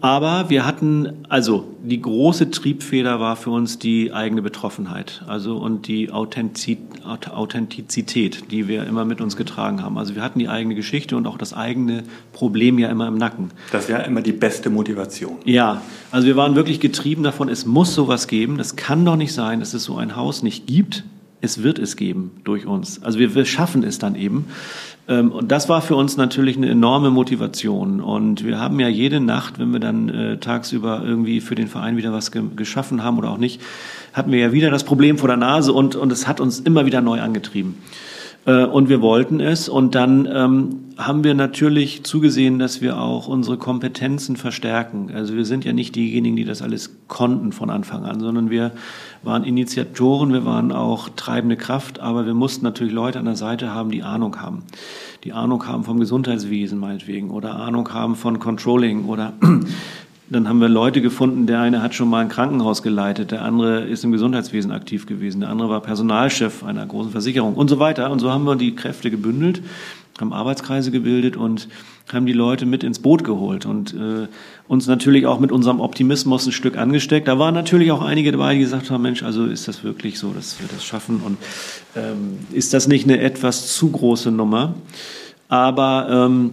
[0.00, 5.88] Aber wir hatten, also die große Triebfeder war für uns die eigene Betroffenheit, also und
[5.88, 9.98] die Authentizität, die wir immer mit uns getragen haben.
[9.98, 13.50] Also wir hatten die eigene Geschichte und auch das eigene Problem ja immer im Nacken.
[13.72, 15.38] Das ja immer die beste Motivation.
[15.44, 15.82] Ja,
[16.12, 18.56] also wir waren wirklich getrieben davon, es muss sowas geben.
[18.56, 21.02] Das kann doch nicht sein, dass es so ein Haus nicht gibt.
[21.40, 23.02] Es wird es geben durch uns.
[23.02, 24.46] Also wir, wir schaffen es dann eben.
[25.08, 28.00] Ähm, und das war für uns natürlich eine enorme Motivation.
[28.00, 31.96] Und wir haben ja jede Nacht, wenn wir dann äh, tagsüber irgendwie für den Verein
[31.96, 33.60] wieder was ge geschaffen haben oder auch nicht,
[34.12, 36.86] hatten wir ja wieder das Problem vor der Nase und, und es hat uns immer
[36.86, 37.76] wieder neu angetrieben.
[38.46, 39.68] Äh, und wir wollten es.
[39.68, 45.10] Und dann ähm, haben wir natürlich zugesehen, dass wir auch unsere Kompetenzen verstärken.
[45.14, 48.72] Also wir sind ja nicht diejenigen, die das alles konnten von Anfang an, sondern wir
[49.22, 53.72] waren Initiatoren, wir waren auch treibende Kraft, aber wir mussten natürlich Leute an der Seite
[53.72, 54.64] haben, die Ahnung haben.
[55.24, 59.34] Die Ahnung haben vom Gesundheitswesen meinetwegen oder Ahnung haben von Controlling oder
[60.30, 63.84] dann haben wir Leute gefunden, der eine hat schon mal ein Krankenhaus geleitet, der andere
[63.84, 68.10] ist im Gesundheitswesen aktiv gewesen, der andere war Personalchef einer großen Versicherung und so weiter.
[68.10, 69.62] Und so haben wir die Kräfte gebündelt,
[70.20, 71.68] haben Arbeitskreise gebildet und
[72.12, 74.26] haben die Leute mit ins Boot geholt und äh,
[74.66, 77.28] uns natürlich auch mit unserem Optimismus ein Stück angesteckt.
[77.28, 80.32] Da waren natürlich auch einige dabei, die gesagt haben, Mensch, also ist das wirklich so,
[80.32, 81.38] dass wir das schaffen und
[81.96, 84.74] ähm, ist das nicht eine etwas zu große Nummer?
[85.48, 86.52] Aber ähm,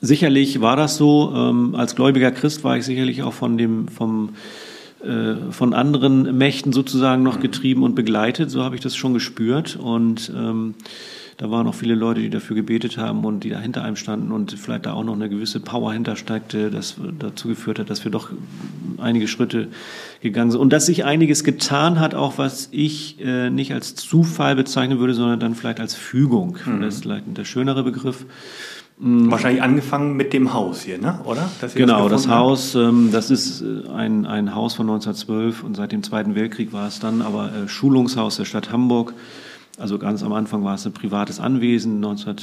[0.00, 1.32] sicherlich war das so.
[1.34, 4.30] Ähm, als gläubiger Christ war ich sicherlich auch von dem vom
[5.02, 8.50] äh, von anderen Mächten sozusagen noch getrieben und begleitet.
[8.50, 10.74] So habe ich das schon gespürt und ähm,
[11.36, 14.32] da waren auch viele Leute, die dafür gebetet haben und die da hinter einem standen
[14.32, 18.10] und vielleicht da auch noch eine gewisse Power hintersteckte, das dazu geführt hat, dass wir
[18.10, 18.30] doch
[18.96, 19.68] einige Schritte
[20.22, 20.60] gegangen sind.
[20.60, 25.12] Und dass sich einiges getan hat, auch was ich äh, nicht als Zufall bezeichnen würde,
[25.12, 26.56] sondern dann vielleicht als Fügung.
[26.64, 26.80] Mhm.
[26.80, 28.24] Das ist vielleicht der schönere Begriff.
[28.98, 29.30] Mhm.
[29.30, 31.20] Wahrscheinlich angefangen mit dem Haus hier, ne?
[31.24, 31.50] oder?
[31.74, 35.92] genau, das, das Haus, ähm, das ist äh, ein, ein Haus von 1912 und seit
[35.92, 39.12] dem Zweiten Weltkrieg war es dann aber äh, Schulungshaus der Stadt Hamburg.
[39.78, 42.00] Also ganz am Anfang war es ein privates Anwesen.
[42.00, 42.36] 19,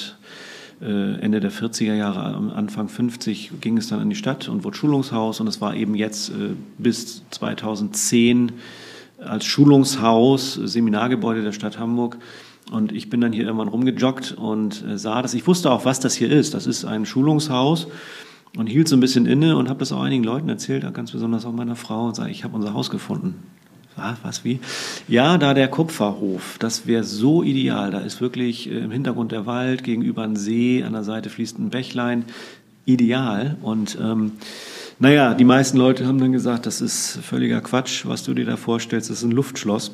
[0.81, 2.21] äh, Ende der 40er Jahre,
[2.53, 5.39] Anfang 50 ging es dann in die Stadt und wurde Schulungshaus.
[5.39, 8.51] Und es war eben jetzt äh, bis 2010
[9.19, 12.17] als Schulungshaus, Seminargebäude der Stadt Hamburg.
[12.71, 15.33] Und ich bin dann hier irgendwann rumgejoggt und äh, sah das.
[15.33, 16.53] Ich wusste auch, was das hier ist.
[16.53, 17.87] Das ist ein Schulungshaus
[18.57, 21.45] und hielt so ein bisschen inne und habe das auch einigen Leuten erzählt, ganz besonders
[21.45, 23.35] auch meiner Frau und sage, ich habe unser Haus gefunden
[23.95, 24.59] Was, was, wie?
[25.07, 27.91] Ja, da der Kupferhof, das wäre so ideal.
[27.91, 31.59] Da ist wirklich äh, im Hintergrund der Wald, gegenüber ein See, an der Seite fließt
[31.59, 32.25] ein Bächlein.
[32.85, 33.57] Ideal.
[33.61, 34.33] Und ähm,
[34.99, 38.57] naja, die meisten Leute haben dann gesagt, das ist völliger Quatsch, was du dir da
[38.57, 39.91] vorstellst, das ist ein Luftschloss.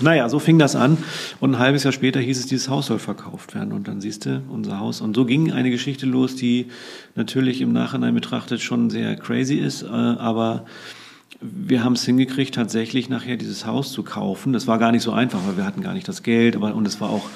[0.00, 0.98] Naja, so fing das an.
[1.40, 3.72] Und ein halbes Jahr später hieß es, dieses Haus soll verkauft werden.
[3.72, 5.00] Und dann siehst du unser Haus.
[5.00, 6.66] Und so ging eine Geschichte los, die
[7.14, 10.66] natürlich im Nachhinein betrachtet schon sehr crazy ist, äh, aber
[11.40, 14.52] wir haben es hingekriegt, tatsächlich nachher dieses Haus zu kaufen.
[14.52, 16.86] Das war gar nicht so einfach, weil wir hatten gar nicht das Geld, aber und
[16.86, 17.28] es war auch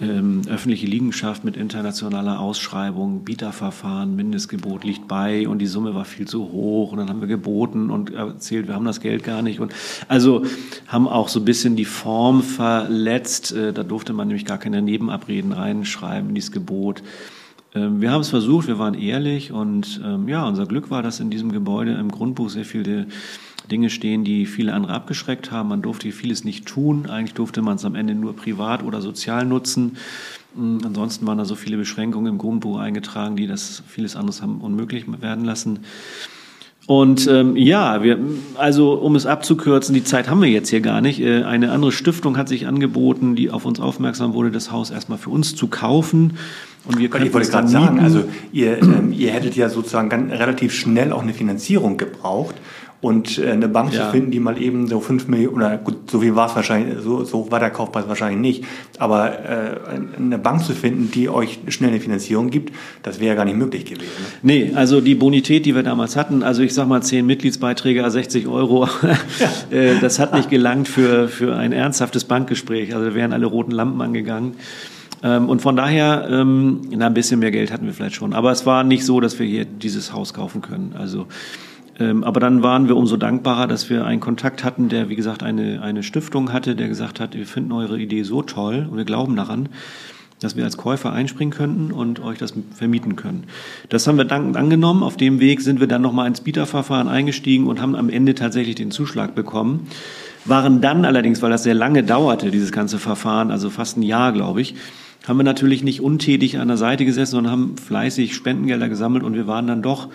[0.00, 6.26] ähm, öffentliche Liegenschaft mit internationaler Ausschreibung, Bieterverfahren, Mindestgebot liegt bei und die Summe war viel
[6.26, 9.60] zu hoch und dann haben wir geboten und erzählt, wir haben das Geld gar nicht
[9.60, 9.74] und
[10.08, 10.44] also
[10.86, 13.52] haben auch so ein bisschen die Form verletzt.
[13.52, 17.02] Äh, da durfte man nämlich gar keine Nebenabreden reinschreiben in dieses Gebot.
[17.74, 21.20] Ähm, wir haben es versucht, wir waren ehrlich und ähm, ja, unser Glück war, dass
[21.20, 23.06] in diesem Gebäude im Grundbuch sehr viele
[23.68, 25.68] Dinge stehen, die viele andere abgeschreckt haben.
[25.68, 27.06] Man durfte vieles nicht tun.
[27.08, 29.96] Eigentlich durfte man es am Ende nur privat oder sozial nutzen.
[30.56, 34.60] Ähm, ansonsten waren da so viele Beschränkungen im Grundbuch eingetragen, die das vieles anderes haben
[34.60, 35.80] unmöglich werden lassen.
[36.86, 38.18] Und ähm, ja, wir,
[38.56, 41.20] also um es abzukürzen, die Zeit haben wir jetzt hier gar nicht.
[41.20, 45.18] Äh, eine andere Stiftung hat sich angeboten, die auf uns aufmerksam wurde, das Haus erstmal
[45.18, 46.38] für uns zu kaufen.
[46.86, 50.32] Und wir können ich wollte gerade sagen, also ihr, ähm, ihr hättet ja sozusagen ganz,
[50.32, 52.56] relativ schnell auch eine Finanzierung gebraucht.
[53.00, 54.04] Und äh, eine Bank ja.
[54.04, 56.98] zu finden, die mal eben so fünf Millionen, oder gut, so viel war es wahrscheinlich,
[57.02, 58.64] so, so war der Kaufpreis wahrscheinlich nicht,
[58.98, 59.80] aber äh,
[60.18, 63.56] eine Bank zu finden, die euch schnell eine Finanzierung gibt, das wäre ja gar nicht
[63.56, 64.10] möglich gewesen.
[64.42, 64.52] Ne?
[64.66, 68.46] Nee, also die Bonität, die wir damals hatten, also ich sag mal zehn Mitgliedsbeiträge, 60
[68.46, 68.86] Euro,
[69.70, 69.76] ja.
[69.76, 72.94] äh, das hat nicht gelangt für, für ein ernsthaftes Bankgespräch.
[72.94, 74.54] Also wären alle roten Lampen angegangen.
[75.22, 78.32] Ähm, und von daher, ähm, na, ein bisschen mehr Geld hatten wir vielleicht schon.
[78.32, 80.94] Aber es war nicht so, dass wir hier dieses Haus kaufen können.
[80.98, 81.26] Also
[82.00, 85.82] aber dann waren wir umso dankbarer, dass wir einen Kontakt hatten, der, wie gesagt, eine,
[85.82, 89.36] eine Stiftung hatte, der gesagt hat, wir finden eure Idee so toll und wir glauben
[89.36, 89.68] daran,
[90.40, 93.44] dass wir als Käufer einspringen könnten und euch das vermieten können.
[93.90, 95.02] Das haben wir dankend angenommen.
[95.02, 98.74] Auf dem Weg sind wir dann nochmal ins Bieterverfahren eingestiegen und haben am Ende tatsächlich
[98.74, 99.86] den Zuschlag bekommen.
[100.46, 104.32] Waren dann allerdings, weil das sehr lange dauerte, dieses ganze Verfahren, also fast ein Jahr,
[104.32, 104.74] glaube ich,
[105.28, 109.34] haben wir natürlich nicht untätig an der Seite gesessen, sondern haben fleißig Spendengelder gesammelt und
[109.34, 110.08] wir waren dann doch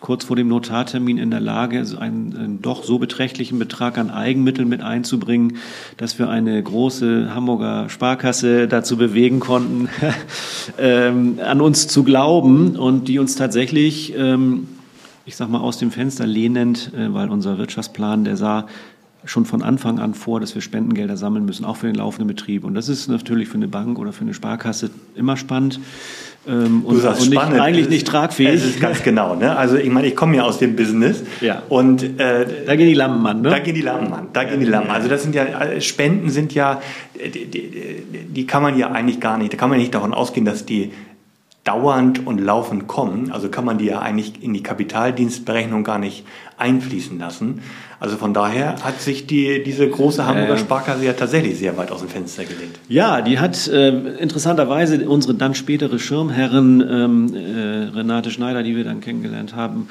[0.00, 4.68] kurz vor dem Notartermin in der Lage, einen, einen, doch so beträchtlichen Betrag an Eigenmitteln
[4.68, 5.58] mit einzubringen,
[5.98, 9.88] dass wir eine große Hamburger Sparkasse dazu bewegen konnten,
[10.78, 14.68] ähm, an uns zu glauben und die uns tatsächlich, ähm,
[15.26, 18.66] ich sag mal, aus dem Fenster lehnend, äh, weil unser Wirtschaftsplan, der sah
[19.24, 22.64] schon von Anfang an vor, dass wir Spendengelder sammeln müssen, auch für den laufenden Betrieb.
[22.64, 25.78] Und das ist natürlich für eine Bank oder für eine Sparkasse immer spannend.
[26.48, 28.54] Ähm, und, und nicht, eigentlich nicht tragfähig.
[28.54, 29.34] Es ist ganz genau.
[29.34, 29.54] Ne?
[29.54, 31.22] Also ich meine, ich komme ja aus dem Business.
[31.40, 31.62] Ja.
[31.68, 33.42] Und äh, da gehen die Lampen an.
[33.42, 33.50] Ne?
[33.50, 34.28] Da gehen die Lampen an.
[34.32, 34.90] Da gehen die Lampen.
[34.90, 36.80] Also das sind ja äh, Spenden sind ja,
[37.14, 37.72] die, die,
[38.28, 39.52] die kann man ja eigentlich gar nicht.
[39.52, 40.92] Da kann man nicht davon ausgehen, dass die
[41.64, 43.32] dauernd und laufend kommen.
[43.32, 46.24] Also kann man die ja eigentlich in die Kapitaldienstberechnung gar nicht
[46.56, 47.60] einfließen lassen.
[48.00, 52.00] Also von daher hat sich die, diese große Hamburger Sparkasse ja tatsächlich sehr weit aus
[52.00, 52.80] dem Fenster gelehnt.
[52.88, 58.84] Ja, die hat äh, interessanterweise unsere dann spätere Schirmherrin ähm, äh, Renate Schneider, die wir
[58.84, 59.88] dann kennengelernt haben,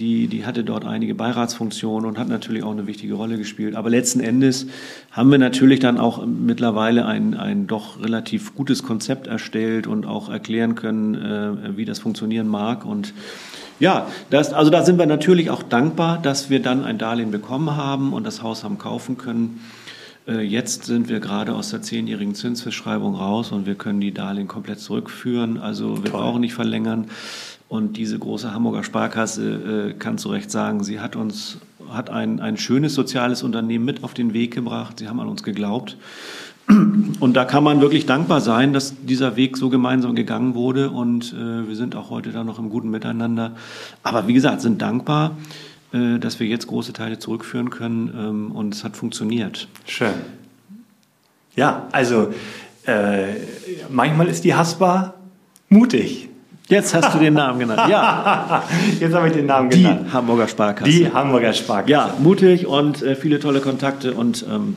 [0.00, 3.76] die, die hatte dort einige Beiratsfunktionen und hat natürlich auch eine wichtige Rolle gespielt.
[3.76, 4.66] Aber letzten Endes
[5.12, 10.28] haben wir natürlich dann auch mittlerweile ein, ein doch relativ gutes Konzept erstellt und auch
[10.28, 12.84] erklären können, äh, wie das funktionieren mag.
[12.84, 13.14] Und
[13.82, 17.76] ja, das, also da sind wir natürlich auch dankbar, dass wir dann ein Darlehen bekommen
[17.76, 19.60] haben und das Haus haben kaufen können.
[20.28, 24.46] Äh, jetzt sind wir gerade aus der zehnjährigen Zinsverschreibung raus und wir können die Darlehen
[24.46, 25.58] komplett zurückführen.
[25.58, 26.20] Also wir Toll.
[26.20, 27.10] brauchen nicht verlängern.
[27.68, 31.58] Und diese große Hamburger Sparkasse äh, kann zu Recht sagen, sie hat uns
[31.90, 35.00] hat ein, ein schönes soziales Unternehmen mit auf den Weg gebracht.
[35.00, 35.96] Sie haben an uns geglaubt.
[37.20, 40.90] Und da kann man wirklich dankbar sein, dass dieser Weg so gemeinsam gegangen wurde.
[40.90, 43.52] Und äh, wir sind auch heute da noch im guten Miteinander.
[44.02, 45.36] Aber wie gesagt, sind dankbar,
[45.92, 48.12] äh, dass wir jetzt große Teile zurückführen können.
[48.16, 49.68] Ähm, und es hat funktioniert.
[49.86, 50.14] Schön.
[51.54, 52.32] Ja, also
[52.86, 53.34] äh,
[53.90, 55.14] manchmal ist die Haspa
[55.68, 56.28] mutig.
[56.68, 57.90] Jetzt hast du den Namen genannt.
[57.90, 58.62] Ja.
[59.00, 60.06] Jetzt habe ich den Namen genannt.
[60.06, 60.90] Die Hamburger Sparkasse.
[60.90, 61.90] Die Hamburger Sparkasse.
[61.90, 64.46] Ja, mutig und äh, viele tolle Kontakte und.
[64.50, 64.76] Ähm,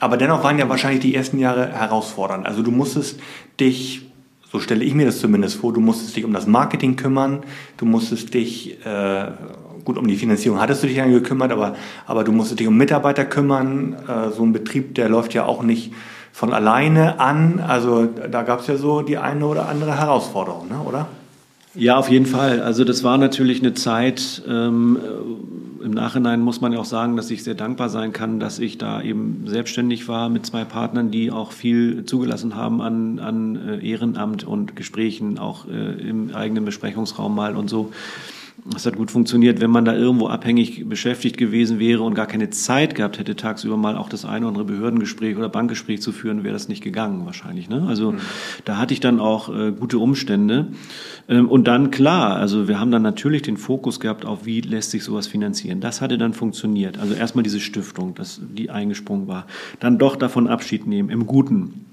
[0.00, 2.46] aber dennoch waren ja wahrscheinlich die ersten Jahre herausfordernd.
[2.46, 3.20] Also du musstest
[3.60, 4.06] dich,
[4.50, 7.44] so stelle ich mir das zumindest vor, du musstest dich um das Marketing kümmern,
[7.76, 9.26] du musstest dich, äh,
[9.84, 12.76] gut, um die Finanzierung hattest du dich dann gekümmert, aber, aber du musstest dich um
[12.76, 13.94] Mitarbeiter kümmern.
[14.08, 15.92] Äh, so ein Betrieb, der läuft ja auch nicht
[16.32, 17.60] von alleine an.
[17.60, 20.80] Also da gab es ja so die eine oder andere Herausforderung, ne?
[20.86, 21.08] oder?
[21.74, 22.62] Ja, auf jeden Fall.
[22.62, 24.98] Also das war natürlich eine Zeit, ähm,
[25.82, 28.78] im Nachhinein muss man ja auch sagen, dass ich sehr dankbar sein kann, dass ich
[28.78, 33.86] da eben selbstständig war mit zwei Partnern, die auch viel zugelassen haben an, an äh,
[33.86, 37.92] Ehrenamt und Gesprächen, auch äh, im eigenen Besprechungsraum mal und so.
[38.66, 39.60] Das hat gut funktioniert.
[39.60, 43.76] Wenn man da irgendwo abhängig beschäftigt gewesen wäre und gar keine Zeit gehabt hätte, tagsüber
[43.76, 47.24] mal auch das eine oder andere Behördengespräch oder Bankgespräch zu führen, wäre das nicht gegangen
[47.24, 47.68] wahrscheinlich.
[47.68, 47.84] Ne?
[47.88, 48.18] Also mhm.
[48.64, 50.68] da hatte ich dann auch äh, gute Umstände.
[51.28, 54.90] Ähm, und dann klar, also wir haben dann natürlich den Fokus gehabt auf, wie lässt
[54.90, 55.80] sich sowas finanzieren.
[55.80, 56.98] Das hatte dann funktioniert.
[56.98, 59.46] Also erstmal diese Stiftung, dass die eingesprungen war.
[59.78, 61.86] Dann doch davon Abschied nehmen, im Guten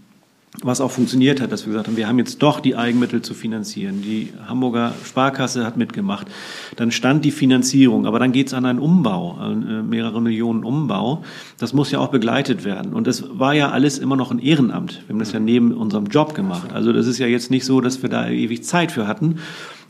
[0.64, 3.36] was auch funktioniert hat, dass wir gesagt haben, wir haben jetzt doch die Eigenmittel zu
[3.36, 4.02] finanzieren.
[4.02, 6.28] Die Hamburger Sparkasse hat mitgemacht.
[6.76, 11.24] Dann stand die Finanzierung, aber dann geht es an einen Umbau, äh, mehrere Millionen Umbau.
[11.60, 12.94] Das muss ja auch begleitet werden.
[12.94, 15.04] Und das war ja alles immer noch ein Ehrenamt.
[15.06, 16.74] Wir haben das ja neben unserem Job gemacht.
[16.74, 19.40] Also das ist ja jetzt nicht so, dass wir da ewig Zeit für hatten.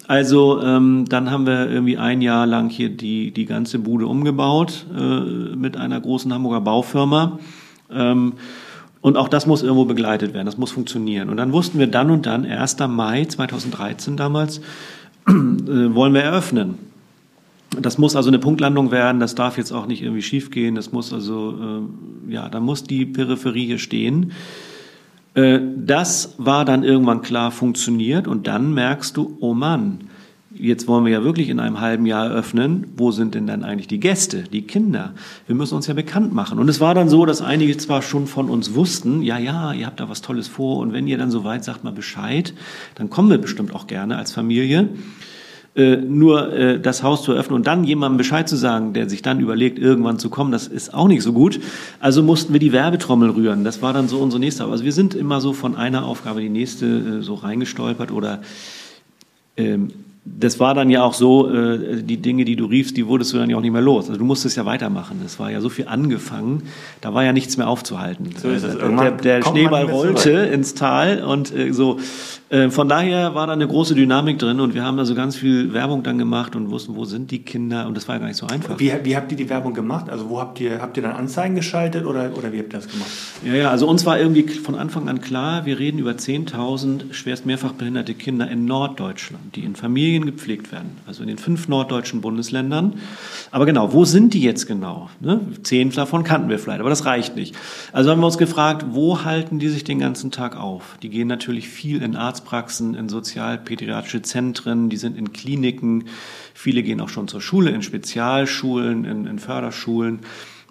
[0.08, 4.86] Also ähm, dann haben wir irgendwie ein Jahr lang hier die, die ganze Bude umgebaut
[4.98, 7.40] äh, mit einer großen Hamburger Baufirma.
[7.90, 8.34] Ähm,
[9.08, 11.30] und auch das muss irgendwo begleitet werden, das muss funktionieren.
[11.30, 12.80] Und dann wussten wir dann und dann, 1.
[12.90, 14.58] Mai 2013 damals,
[15.30, 16.78] äh, wollen wir eröffnen.
[17.80, 21.14] Das muss also eine Punktlandung werden, das darf jetzt auch nicht irgendwie schiefgehen, das muss
[21.14, 21.58] also,
[22.28, 24.34] äh, ja, da muss die Peripherie hier stehen.
[25.36, 30.07] Äh, das war dann irgendwann klar funktioniert und dann merkst du, oh Mann,
[30.60, 32.88] jetzt wollen wir ja wirklich in einem halben Jahr öffnen.
[32.96, 35.14] Wo sind denn dann eigentlich die Gäste, die Kinder?
[35.46, 36.60] Wir müssen uns ja bekannt machen.
[36.60, 39.86] Und es war dann so, dass einige zwar schon von uns wussten, ja, ja, ihr
[39.86, 42.54] habt da was Tolles vor und wenn ihr dann soweit sagt mal Bescheid,
[42.96, 44.90] dann kommen wir bestimmt auch gerne als Familie.
[45.78, 49.22] Äh, nur äh, das Haus zu öffnen und dann jemandem Bescheid zu sagen, der sich
[49.22, 51.60] dann überlegt, irgendwann zu kommen, das ist auch nicht so gut.
[52.00, 53.64] Also mussten wir die Werbetrommel rühren.
[53.64, 54.66] Das war dann so unsere nächste.
[54.66, 58.42] Also wir sind immer so von einer Aufgabe die nächste äh, so reingestolpert oder
[59.56, 59.92] ähm,
[60.40, 63.38] das war dann ja auch so, äh, die Dinge, die du riefst, die wurdest du
[63.38, 64.08] dann ja auch nicht mehr los.
[64.08, 65.22] Also du musstest ja weitermachen.
[65.26, 66.64] Es war ja so viel angefangen,
[67.02, 68.30] da war ja nichts mehr aufzuhalten.
[68.42, 68.76] So ist es.
[68.76, 72.00] Äh, der, der Schneeball rollte ins Tal und äh, so.
[72.50, 75.36] Äh, von daher war da eine große Dynamik drin und wir haben da so ganz
[75.36, 78.28] viel Werbung dann gemacht und wussten, wo sind die Kinder und das war ja gar
[78.28, 78.80] nicht so einfach.
[78.80, 80.10] Wie, wie habt ihr die Werbung gemacht?
[80.10, 82.88] Also wo habt ihr, habt ihr dann Anzeigen geschaltet oder, oder wie habt ihr das
[82.88, 83.10] gemacht?
[83.46, 87.46] Ja, ja, also uns war irgendwie von Anfang an klar, wir reden über 10.000 schwerst
[87.46, 92.22] mehrfach behinderte Kinder in Norddeutschland, die in Familien gepflegt werden, also in den fünf norddeutschen
[92.22, 92.94] Bundesländern.
[93.52, 95.10] Aber genau, wo sind die jetzt genau?
[95.20, 95.42] Ne?
[95.64, 97.56] Zehn davon kannten wir vielleicht, aber das reicht nicht.
[97.92, 100.98] Also haben wir uns gefragt, wo halten die sich den ganzen Tag auf?
[101.02, 106.06] Die gehen natürlich viel in Arzt Arztpraxen, in sozialpädiatrische Zentren, die sind in Kliniken.
[106.54, 110.20] Viele gehen auch schon zur Schule, in Spezialschulen, in, in Förderschulen.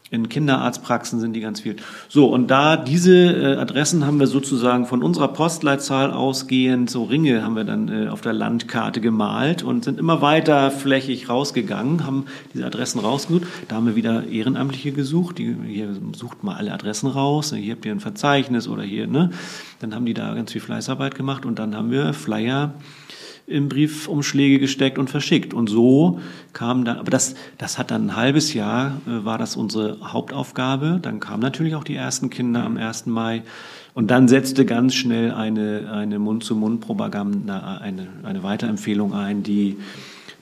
[0.08, 1.74] In Kinderarztpraxen sind die ganz viel.
[2.08, 7.42] So, und da diese äh, Adressen haben wir sozusagen von unserer Postleitzahl ausgehend, so Ringe
[7.42, 12.26] haben wir dann äh, auf der Landkarte gemalt und sind immer weiter flächig rausgegangen, haben
[12.54, 13.48] diese Adressen rausgesucht.
[13.66, 17.84] Da haben wir wieder Ehrenamtliche gesucht, die, hier sucht mal alle Adressen raus, hier habt
[17.84, 19.30] ihr ein Verzeichnis oder hier, ne?
[19.80, 22.74] Dann haben die da ganz viel Fleißarbeit gemacht und dann haben wir Flyer
[23.46, 25.54] in Briefumschläge gesteckt und verschickt.
[25.54, 26.20] Und so
[26.52, 30.98] kam dann, aber das, das hat dann ein halbes Jahr, äh, war das unsere Hauptaufgabe.
[31.00, 33.06] Dann kamen natürlich auch die ersten Kinder am 1.
[33.06, 33.42] Mai.
[33.94, 39.78] Und dann setzte ganz schnell eine, eine Mund-zu-Mund-Propaganda, eine, eine Weiterempfehlung ein, die,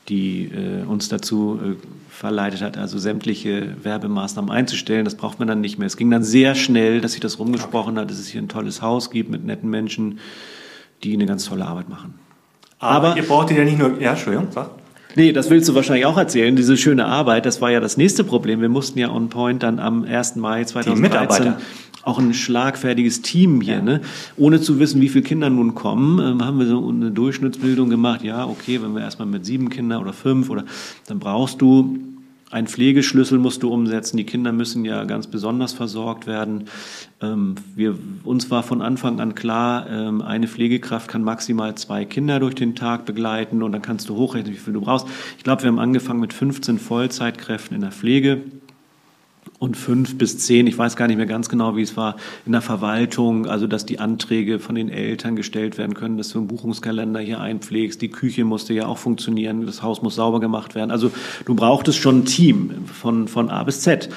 [0.08, 1.76] die äh, uns dazu äh,
[2.08, 5.04] verleitet hat, also sämtliche Werbemaßnahmen einzustellen.
[5.04, 5.86] Das braucht man dann nicht mehr.
[5.86, 8.82] Es ging dann sehr schnell, dass sich das rumgesprochen hat, dass es hier ein tolles
[8.82, 10.18] Haus gibt mit netten Menschen,
[11.04, 12.14] die eine ganz tolle Arbeit machen.
[12.84, 14.00] Aber, Aber ihr brauchtet ja nicht nur.
[14.00, 14.70] Ja, Entschuldigung, sag.
[15.16, 16.56] Nee, das willst du wahrscheinlich auch erzählen.
[16.56, 18.60] Diese schöne Arbeit, das war ja das nächste Problem.
[18.60, 20.36] Wir mussten ja on point dann am 1.
[20.36, 21.54] Mai 2013
[22.02, 23.82] auch ein schlagfertiges Team hier, ja.
[23.82, 24.00] ne?
[24.36, 28.22] ohne zu wissen, wie viele Kinder nun kommen, ähm, haben wir so eine Durchschnittsbildung gemacht.
[28.22, 30.64] Ja, okay, wenn wir erstmal mit sieben Kindern oder fünf oder
[31.06, 31.98] dann brauchst du
[32.50, 34.16] ein Pflegeschlüssel musst du umsetzen.
[34.16, 36.64] Die Kinder müssen ja ganz besonders versorgt werden.
[37.20, 42.40] Ähm, wir, uns war von Anfang an klar, ähm, eine Pflegekraft kann maximal zwei Kinder
[42.40, 45.06] durch den Tag begleiten und dann kannst du hochrechnen, wie viel du brauchst.
[45.38, 48.42] Ich glaube, wir haben angefangen mit 15 Vollzeitkräften in der Pflege
[49.64, 52.52] und fünf bis zehn, ich weiß gar nicht mehr ganz genau, wie es war, in
[52.52, 56.48] der Verwaltung, also dass die Anträge von den Eltern gestellt werden können, dass du einen
[56.48, 60.90] Buchungskalender hier einpflegst, die Küche musste ja auch funktionieren, das Haus muss sauber gemacht werden.
[60.90, 61.10] Also
[61.46, 64.10] du brauchtest schon ein Team von, von A bis Z.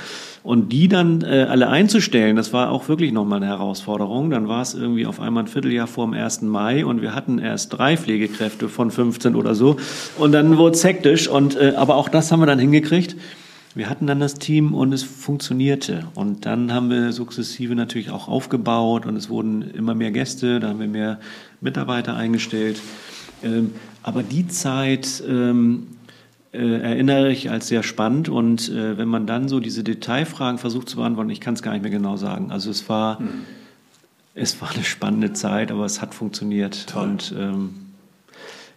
[0.43, 4.29] Und die dann äh, alle einzustellen, das war auch wirklich nochmal eine Herausforderung.
[4.29, 6.43] Dann war es irgendwie auf einmal ein Vierteljahr vor dem 1.
[6.43, 9.75] Mai und wir hatten erst drei Pflegekräfte von 15 oder so.
[10.17, 11.27] Und dann wurde es hektisch.
[11.27, 13.17] Und, äh, aber auch das haben wir dann hingekriegt.
[13.77, 16.07] Wir hatten dann das Team und es funktionierte.
[16.15, 20.69] Und dann haben wir sukzessive natürlich auch aufgebaut und es wurden immer mehr Gäste, da
[20.69, 21.19] haben wir mehr
[21.61, 22.81] Mitarbeiter eingestellt.
[23.43, 25.87] Ähm, aber die Zeit, ähm,
[26.53, 28.29] äh, erinnere ich als sehr spannend.
[28.29, 31.73] Und äh, wenn man dann so diese Detailfragen versucht zu beantworten, ich kann es gar
[31.73, 32.51] nicht mehr genau sagen.
[32.51, 33.45] Also es war, mhm.
[34.33, 36.87] es war eine spannende Zeit, aber es hat funktioniert.
[36.87, 37.03] Toll.
[37.03, 37.69] Und ähm,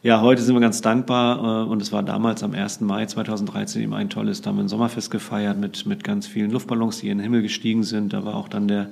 [0.02, 2.80] ja, heute sind wir ganz dankbar äh, und es war damals am 1.
[2.80, 6.50] Mai 2013 eben ein tolles, da haben wir ein Sommerfest gefeiert mit, mit ganz vielen
[6.50, 8.12] Luftballons, die in den Himmel gestiegen sind.
[8.12, 8.90] Da war auch dann der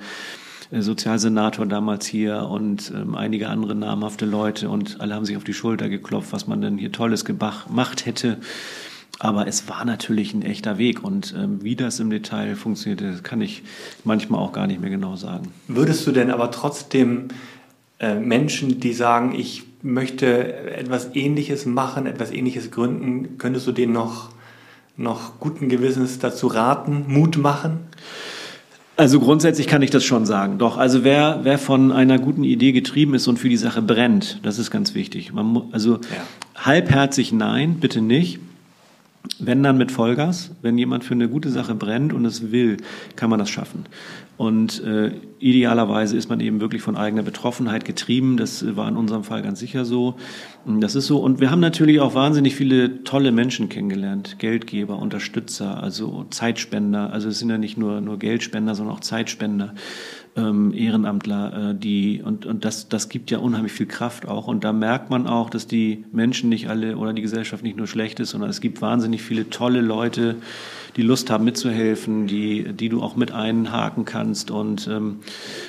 [0.71, 5.45] äh, Sozialsenator damals hier und ähm, einige andere namhafte Leute und alle haben sich auf
[5.45, 8.39] die Schulter geklopft, was man denn hier Tolles gemacht hätte.
[9.19, 13.41] Aber es war natürlich ein echter Weg und ähm, wie das im Detail funktioniert, kann
[13.41, 13.63] ich
[14.05, 15.53] manchmal auch gar nicht mehr genau sagen.
[15.69, 17.29] Würdest du denn aber trotzdem
[17.99, 23.93] äh, Menschen, die sagen, ich möchte etwas Ähnliches machen, etwas Ähnliches gründen, könntest du denen
[23.93, 24.31] noch,
[24.97, 27.81] noch guten Gewissens dazu raten, Mut machen?
[28.97, 30.59] Also grundsätzlich kann ich das schon sagen.
[30.59, 34.41] Doch, also wer, wer von einer guten Idee getrieben ist und für die Sache brennt,
[34.43, 35.33] das ist ganz wichtig.
[35.33, 36.01] Man also ja.
[36.57, 38.41] halbherzig nein, bitte nicht.
[39.39, 42.79] Wenn dann mit Vollgas, wenn jemand für eine gute Sache brennt und es will,
[43.15, 43.85] kann man das schaffen.
[44.39, 48.37] Und äh, idealerweise ist man eben wirklich von eigener Betroffenheit getrieben.
[48.37, 50.15] Das war in unserem Fall ganz sicher so.
[50.65, 51.19] Das ist so.
[51.19, 54.39] Und wir haben natürlich auch wahnsinnig viele tolle Menschen kennengelernt.
[54.39, 57.13] Geldgeber, Unterstützer, also Zeitspender.
[57.13, 59.75] Also es sind ja nicht nur, nur Geldspender, sondern auch Zeitspender
[60.39, 64.47] ähm, Ehrenamtler, äh, die und, und das, das gibt ja unheimlich viel Kraft auch.
[64.47, 67.87] Und da merkt man auch, dass die Menschen nicht alle oder die Gesellschaft nicht nur
[67.87, 70.37] schlecht ist, sondern es gibt wahnsinnig viele tolle Leute,
[70.97, 74.51] die Lust haben mitzuhelfen, die, die du auch mit einhaken kannst.
[74.51, 75.19] Und ähm,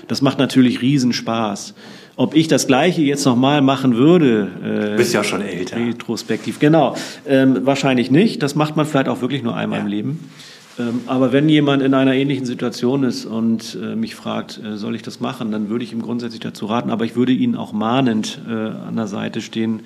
[0.08, 1.74] das macht natürlich Riesenspaß.
[2.16, 4.50] Ob ich das Gleiche jetzt nochmal machen würde.
[4.62, 5.78] Äh, du bist ja schon älter.
[5.78, 6.96] Retrospektiv, genau.
[7.28, 8.44] Ähm, wahrscheinlich nicht.
[8.44, 9.86] Das macht man vielleicht auch wirklich nur einmal ja.
[9.86, 10.30] im Leben.
[10.80, 14.96] Ähm, aber wenn jemand in einer ähnlichen Situation ist und äh, mich fragt, äh, soll
[14.96, 17.74] ich das machen, dann würde ich ihm grundsätzlich dazu raten, aber ich würde ihn auch
[17.74, 19.82] mahnend äh, an der Seite stehen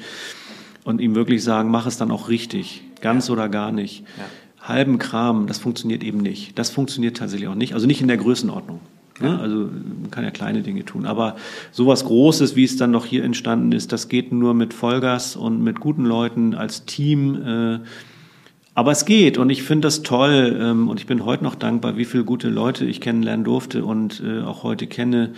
[0.84, 3.34] und ihm wirklich sagen, mach es dann auch richtig, ganz ja.
[3.34, 4.04] oder gar nicht.
[4.18, 4.68] Ja.
[4.68, 6.58] Halben Kram, das funktioniert eben nicht.
[6.58, 8.80] Das funktioniert tatsächlich auch nicht, also nicht in der Größenordnung.
[9.20, 9.38] Ne?
[9.40, 9.70] Also
[10.02, 11.06] man kann ja kleine Dinge tun.
[11.06, 11.36] Aber
[11.72, 15.62] sowas Großes, wie es dann noch hier entstanden ist, das geht nur mit Vollgas und
[15.64, 17.36] mit guten Leuten als Team.
[17.36, 17.80] Äh,
[18.76, 21.98] aber es geht und ich finde das toll ähm, und ich bin heute noch dankbar,
[21.98, 25.34] wie viele gute Leute ich kennenlernen durfte und äh, auch heute kenne.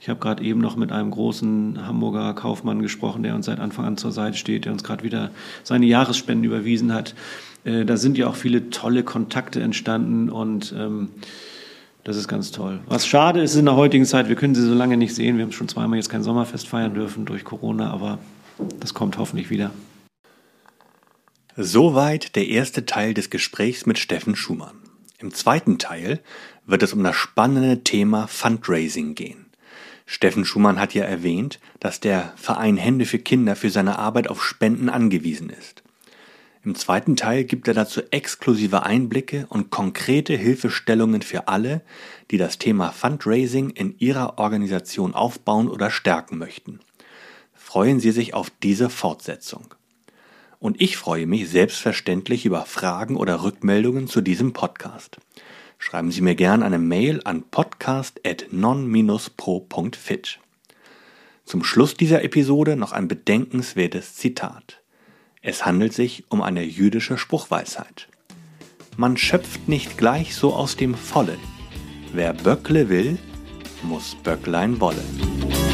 [0.00, 3.86] Ich habe gerade eben noch mit einem großen Hamburger Kaufmann gesprochen, der uns seit Anfang
[3.86, 5.30] an zur Seite steht, der uns gerade wieder
[5.62, 7.14] seine Jahresspenden überwiesen hat.
[7.64, 11.08] Äh, da sind ja auch viele tolle Kontakte entstanden und ähm,
[12.02, 12.80] das ist ganz toll.
[12.86, 15.38] Was schade ist in der heutigen Zeit, wir können sie so lange nicht sehen.
[15.38, 18.18] Wir haben schon zweimal jetzt kein Sommerfest feiern dürfen durch Corona, aber
[18.80, 19.70] das kommt hoffentlich wieder.
[21.56, 24.74] Soweit der erste Teil des Gesprächs mit Steffen Schumann.
[25.18, 26.20] Im zweiten Teil
[26.66, 29.46] wird es um das spannende Thema Fundraising gehen.
[30.04, 34.44] Steffen Schumann hat ja erwähnt, dass der Verein Hände für Kinder für seine Arbeit auf
[34.44, 35.84] Spenden angewiesen ist.
[36.64, 41.82] Im zweiten Teil gibt er dazu exklusive Einblicke und konkrete Hilfestellungen für alle,
[42.32, 46.80] die das Thema Fundraising in ihrer Organisation aufbauen oder stärken möchten.
[47.52, 49.72] Freuen Sie sich auf diese Fortsetzung
[50.64, 55.18] und ich freue mich selbstverständlich über Fragen oder Rückmeldungen zu diesem Podcast.
[55.76, 60.38] Schreiben Sie mir gern eine Mail an podcast.non-pro.fit.
[61.44, 64.80] Zum Schluss dieser Episode noch ein bedenkenswertes Zitat.
[65.42, 68.08] Es handelt sich um eine jüdische Spruchweisheit.
[68.96, 71.40] Man schöpft nicht gleich so aus dem Vollen.
[72.14, 73.18] Wer Böckle will,
[73.82, 75.73] muss Böcklein wollen.